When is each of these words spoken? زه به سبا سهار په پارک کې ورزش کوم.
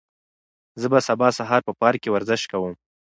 زه 0.81 0.87
به 0.91 0.99
سبا 1.07 1.27
سهار 1.37 1.61
په 1.67 1.71
پارک 1.79 1.99
کې 2.01 2.09
ورزش 2.11 2.41
کوم. 2.51 2.73